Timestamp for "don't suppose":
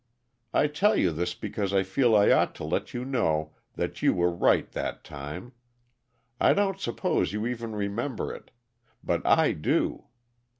6.53-7.33